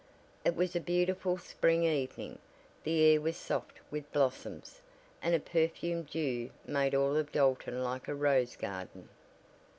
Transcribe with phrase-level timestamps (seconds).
[0.43, 2.39] It was a beautiful spring evening.
[2.83, 4.81] The air was soft with blossoms,
[5.21, 9.09] and a perfumed dew made all of Dalton like a rose garden.